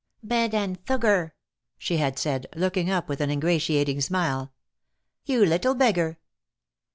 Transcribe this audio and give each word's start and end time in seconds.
"Bed 0.23 0.55
and 0.55 0.83
thugar," 0.83 1.33
she 1.77 1.97
had 1.97 2.17
said, 2.17 2.47
looking 2.55 2.89
up 2.89 3.07
with 3.07 3.21
an 3.21 3.29
ingratiating 3.29 4.01
smile. 4.01 4.51
"You 5.25 5.45
little 5.45 5.75
beggar!" 5.75 6.17